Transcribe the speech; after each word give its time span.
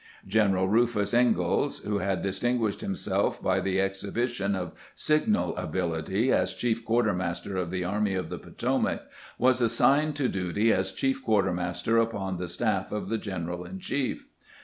General 0.25 0.67
Eufus 0.67 1.13
Ingalls, 1.13 1.83
who 1.83 1.99
had 1.99 2.23
distinguished 2.23 2.81
himself 2.81 3.39
by 3.39 3.59
the 3.59 3.79
exhibition 3.79 4.55
of 4.55 4.71
signal 4.95 5.55
ability 5.57 6.31
as 6.31 6.55
chief 6.55 6.83
quartermaster 6.83 7.55
of 7.55 7.69
the 7.69 7.83
Army 7.83 8.15
of 8.15 8.29
the 8.29 8.39
Potomac, 8.39 9.03
was 9.37 9.61
assigned 9.61 10.15
to 10.15 10.27
duty 10.27 10.73
as 10.73 10.91
chief 10.91 11.21
quartermaster 11.23 11.99
upon 11.99 12.37
the 12.37 12.47
staff 12.47 12.91
of 12.91 13.09
the 13.09 13.19
general 13.19 13.63
in 13.63 13.77
chief. 13.77 14.25